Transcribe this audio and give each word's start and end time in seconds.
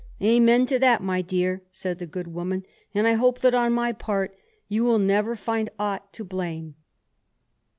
"Amen 0.19 0.65
to 0.65 0.79
that, 0.79 1.03
my 1.03 1.21
dear," 1.21 1.61
said 1.69 1.99
the 1.99 2.07
good 2.07 2.25
woman, 2.27 2.65
"and 2.91 3.07
I 3.07 3.13
hope 3.13 3.41
that 3.41 3.53
on 3.53 3.71
my 3.71 3.91
part 3.93 4.35
you 4.67 4.83
will 4.83 4.97
never 4.97 5.35
find 5.35 5.69
aught 5.77 6.11
to 6.13 6.23
blame." 6.23 6.73